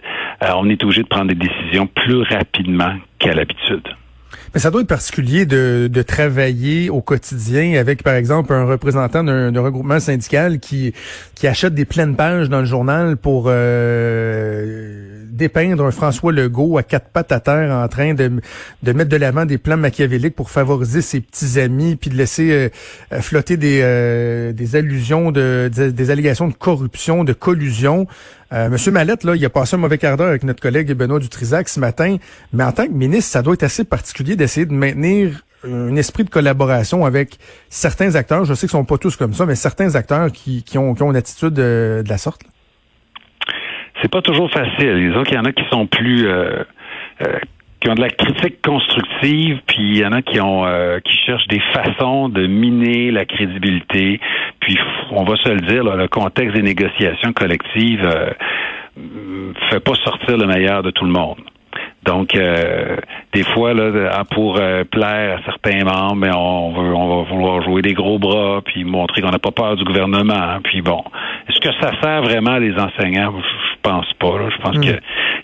euh, 0.42 0.48
on 0.56 0.68
est 0.68 0.82
obligé 0.82 1.02
de 1.02 1.08
prendre 1.08 1.28
des 1.28 1.34
décisions 1.34 1.86
plus 1.86 2.22
rapidement 2.22 2.94
qu'à 3.18 3.34
l'habitude. 3.34 3.86
Mais 4.52 4.60
ça 4.60 4.70
doit 4.70 4.82
être 4.82 4.88
particulier 4.88 5.46
de, 5.46 5.88
de, 5.92 6.02
travailler 6.02 6.88
au 6.90 7.00
quotidien 7.00 7.78
avec, 7.78 8.02
par 8.02 8.14
exemple, 8.14 8.52
un 8.52 8.64
représentant 8.64 9.24
d'un 9.24 9.60
regroupement 9.60 9.98
syndical 9.98 10.60
qui, 10.60 10.92
qui 11.34 11.46
achète 11.46 11.74
des 11.74 11.84
pleines 11.84 12.14
pages 12.14 12.48
dans 12.48 12.60
le 12.60 12.64
journal 12.64 13.16
pour 13.16 13.46
euh, 13.48 15.23
dépeindre 15.34 15.84
un 15.84 15.90
François 15.90 16.32
Legault 16.32 16.78
à 16.78 16.82
quatre 16.82 17.08
pattes 17.08 17.32
à 17.32 17.40
terre 17.40 17.70
en 17.74 17.88
train 17.88 18.14
de, 18.14 18.40
de 18.82 18.92
mettre 18.92 19.10
de 19.10 19.16
l'avant 19.16 19.44
des 19.44 19.58
plans 19.58 19.76
machiavéliques 19.76 20.36
pour 20.36 20.50
favoriser 20.50 21.02
ses 21.02 21.20
petits 21.20 21.58
amis, 21.58 21.96
puis 21.96 22.10
de 22.10 22.16
laisser 22.16 22.70
euh, 23.12 23.20
flotter 23.20 23.56
des, 23.56 23.80
euh, 23.82 24.52
des 24.52 24.76
allusions, 24.76 25.32
de, 25.32 25.70
des, 25.74 26.10
allégations 26.10 26.48
de 26.48 26.54
corruption, 26.54 27.24
de 27.24 27.32
collusion. 27.32 28.06
Euh, 28.52 28.68
Monsieur 28.68 28.92
Mallette, 28.92 29.24
là, 29.24 29.34
il 29.34 29.44
a 29.44 29.50
passé 29.50 29.74
un 29.74 29.78
mauvais 29.78 29.98
quart 29.98 30.16
d'heure 30.16 30.28
avec 30.28 30.44
notre 30.44 30.62
collègue 30.62 30.92
Benoît 30.92 31.18
Dutrisac 31.18 31.68
ce 31.68 31.80
matin, 31.80 32.16
mais 32.52 32.62
en 32.62 32.72
tant 32.72 32.86
que 32.86 32.92
ministre, 32.92 33.32
ça 33.32 33.42
doit 33.42 33.54
être 33.54 33.64
assez 33.64 33.84
particulier 33.84 34.36
d'essayer 34.36 34.66
de 34.66 34.72
maintenir 34.72 35.44
un 35.66 35.96
esprit 35.96 36.24
de 36.24 36.30
collaboration 36.30 37.06
avec 37.06 37.38
certains 37.70 38.14
acteurs. 38.14 38.44
Je 38.44 38.54
sais 38.54 38.66
qu'ils 38.66 38.70
sont 38.70 38.84
pas 38.84 38.98
tous 38.98 39.16
comme 39.16 39.34
ça, 39.34 39.46
mais 39.46 39.54
certains 39.54 39.94
acteurs 39.94 40.30
qui, 40.30 40.62
qui 40.62 40.78
ont, 40.78 40.94
qui 40.94 41.02
ont 41.02 41.10
une 41.10 41.16
attitude 41.16 41.54
de, 41.54 42.02
de 42.04 42.08
la 42.08 42.18
sorte. 42.18 42.42
C'est 44.04 44.10
pas 44.10 44.20
toujours 44.20 44.50
facile. 44.50 45.08
Disons 45.08 45.22
qu'il 45.22 45.34
y 45.34 45.38
en 45.38 45.46
a 45.46 45.52
qui 45.52 45.64
sont 45.72 45.86
plus 45.86 46.28
euh, 46.28 46.62
euh, 47.22 47.38
qui 47.80 47.88
ont 47.88 47.94
de 47.94 48.02
la 48.02 48.10
critique 48.10 48.60
constructive, 48.60 49.60
puis 49.66 49.78
il 49.80 49.96
y 49.96 50.04
en 50.04 50.12
a 50.12 50.20
qui 50.20 50.42
ont 50.42 50.66
euh, 50.66 51.00
qui 51.00 51.16
cherchent 51.24 51.48
des 51.48 51.62
façons 51.72 52.28
de 52.28 52.46
miner 52.46 53.10
la 53.10 53.24
crédibilité. 53.24 54.20
Puis 54.60 54.78
on 55.10 55.24
va 55.24 55.36
se 55.36 55.48
le 55.48 55.62
dire, 55.62 55.84
là, 55.84 55.96
le 55.96 56.08
contexte 56.08 56.54
des 56.54 56.60
négociations 56.60 57.32
collectives 57.32 58.04
euh, 58.04 59.52
fait 59.70 59.80
pas 59.80 59.94
sortir 59.94 60.36
le 60.36 60.48
meilleur 60.48 60.82
de 60.82 60.90
tout 60.90 61.06
le 61.06 61.12
monde. 61.12 61.38
Donc, 62.04 62.34
euh, 62.34 62.96
des 63.32 63.44
fois, 63.44 63.72
là, 63.72 64.24
pour 64.30 64.58
euh, 64.60 64.84
plaire 64.84 65.38
à 65.38 65.44
certains 65.44 65.84
membres, 65.84 66.16
mais 66.16 66.30
on, 66.34 66.72
veut, 66.72 66.94
on 66.94 67.22
va 67.22 67.30
vouloir 67.30 67.62
jouer 67.62 67.80
des 67.80 67.94
gros 67.94 68.18
bras, 68.18 68.60
puis 68.62 68.84
montrer 68.84 69.22
qu'on 69.22 69.30
n'a 69.30 69.38
pas 69.38 69.52
peur 69.52 69.76
du 69.76 69.84
gouvernement. 69.84 70.34
Hein, 70.34 70.60
puis 70.62 70.82
bon, 70.82 71.02
est-ce 71.48 71.60
que 71.60 71.74
ça 71.80 71.92
sert 72.02 72.22
vraiment 72.22 72.58
les 72.58 72.74
enseignants? 72.78 73.32
Pense 73.84 74.12
pas. 74.18 74.38
Là. 74.38 74.48
Je 74.50 74.62
pense 74.62 74.78
qu'il 74.78 75.00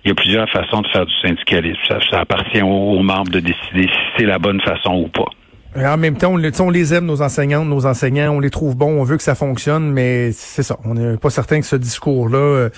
y 0.07 0.11
a 0.11 0.15
plusieurs 0.15 0.49
façons 0.49 0.81
de 0.81 0.89
faire 0.89 1.07
du 1.07 1.15
syndicalisme. 1.21 1.79
Ça, 2.11 2.21
appartient 2.21 2.63
aux 2.63 3.03
membres 3.03 3.31
de 3.31 3.41
décider 3.41 3.83
si 3.83 3.99
c'est 4.17 4.27
la 4.27 4.39
bonne 4.39 4.61
façon 4.63 4.95
ou 4.95 5.09
pas. 5.09 5.31
En 5.77 5.97
même 5.97 6.17
temps, 6.17 6.33
on, 6.33 6.69
les 6.71 6.95
aime, 6.95 7.07
nos 7.07 7.23
enseignantes, 7.23 7.69
nos 7.69 7.87
enseignants, 7.87 8.33
on 8.33 8.41
les 8.41 8.51
trouve 8.51 8.75
bons, 8.75 9.01
on 9.01 9.05
veut 9.05 9.17
que 9.17 9.23
ça 9.23 9.37
fonctionne, 9.37 9.93
mais 9.93 10.33
c'est 10.33 10.65
ça. 10.65 10.77
On 10.85 10.95
n'est 10.95 11.17
pas 11.17 11.31
certain 11.31 11.61
que 11.61 11.67
ce 11.67 11.77
discours-là 11.77 12.39
euh, 12.39 12.71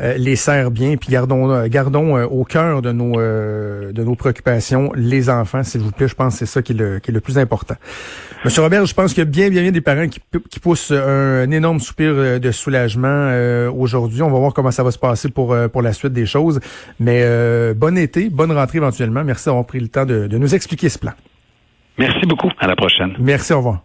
euh, 0.00 0.14
les 0.16 0.34
sert 0.34 0.72
bien. 0.72 0.96
Puis 0.96 1.10
gardons, 1.12 1.48
euh, 1.48 1.68
gardons 1.68 2.20
au 2.24 2.42
cœur 2.42 2.82
de 2.82 2.90
nos 2.90 3.12
de 3.12 4.04
nos 4.04 4.14
préoccupations 4.16 4.90
les 4.96 5.30
enfants, 5.30 5.62
s'il 5.62 5.80
vous 5.80 5.92
plaît. 5.92 6.08
Je 6.08 6.16
pense 6.16 6.34
que 6.34 6.38
c'est 6.40 6.46
ça 6.46 6.60
qui 6.60 6.72
est, 6.72 6.76
le, 6.76 6.98
qui 6.98 7.12
est 7.12 7.14
le 7.14 7.20
plus 7.20 7.38
important. 7.38 7.76
Monsieur 8.44 8.62
Robert, 8.62 8.84
je 8.84 8.94
pense 8.94 9.14
qu'il 9.14 9.18
y 9.18 9.26
a 9.26 9.30
bien, 9.30 9.48
bien, 9.48 9.62
bien 9.62 9.70
des 9.70 9.80
parents 9.80 10.08
qui, 10.08 10.20
qui 10.50 10.58
poussent 10.58 10.90
un, 10.90 11.48
énorme 11.52 11.78
soupir 11.78 12.40
de 12.40 12.50
soulagement 12.50 13.30
aujourd'hui. 13.78 14.22
On 14.22 14.30
va 14.30 14.38
voir 14.40 14.54
comment 14.54 14.72
ça 14.72 14.82
va 14.82 14.90
se 14.90 14.98
passer 14.98 15.28
pour 15.28 15.56
pour 15.72 15.82
la 15.82 15.92
suite 15.92 16.12
des 16.12 16.26
choses. 16.26 16.58
Mais 16.98 17.24
bon 17.74 17.96
été, 17.96 18.28
bonne 18.28 18.50
rentrée 18.50 18.78
éventuellement. 18.78 19.22
Merci 19.22 19.44
d'avoir 19.44 19.66
pris 19.66 19.78
le 19.78 19.88
temps 19.88 20.04
de, 20.04 20.26
de 20.26 20.36
nous 20.36 20.52
expliquer 20.52 20.88
ce 20.88 20.98
plan. 20.98 21.12
Merci 22.00 22.26
beaucoup. 22.26 22.50
À 22.58 22.66
la 22.66 22.76
prochaine. 22.76 23.14
Merci. 23.18 23.52
Au 23.52 23.58
revoir. 23.58 23.80